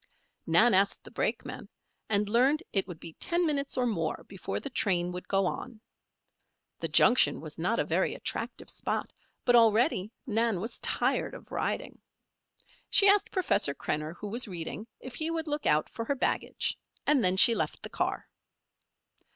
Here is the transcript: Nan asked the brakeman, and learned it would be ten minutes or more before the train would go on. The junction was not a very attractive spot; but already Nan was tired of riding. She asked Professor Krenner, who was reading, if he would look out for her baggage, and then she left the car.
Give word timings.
Nan 0.47 0.73
asked 0.73 1.03
the 1.03 1.11
brakeman, 1.11 1.69
and 2.09 2.27
learned 2.27 2.63
it 2.73 2.87
would 2.87 2.99
be 2.99 3.13
ten 3.19 3.45
minutes 3.45 3.77
or 3.77 3.85
more 3.85 4.25
before 4.27 4.59
the 4.59 4.71
train 4.71 5.11
would 5.11 5.27
go 5.27 5.45
on. 5.45 5.79
The 6.79 6.87
junction 6.87 7.39
was 7.39 7.59
not 7.59 7.77
a 7.77 7.83
very 7.85 8.15
attractive 8.15 8.67
spot; 8.71 9.13
but 9.45 9.55
already 9.55 10.11
Nan 10.25 10.59
was 10.59 10.79
tired 10.79 11.35
of 11.35 11.51
riding. 11.51 12.01
She 12.89 13.07
asked 13.07 13.29
Professor 13.29 13.75
Krenner, 13.75 14.15
who 14.15 14.27
was 14.29 14.47
reading, 14.47 14.87
if 14.99 15.13
he 15.13 15.29
would 15.29 15.47
look 15.47 15.67
out 15.67 15.87
for 15.87 16.03
her 16.05 16.15
baggage, 16.15 16.79
and 17.05 17.23
then 17.23 17.37
she 17.37 17.53
left 17.53 17.83
the 17.83 17.89
car. 17.91 18.27